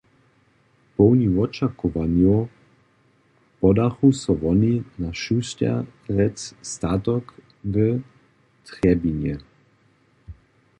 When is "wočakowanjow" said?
1.35-2.47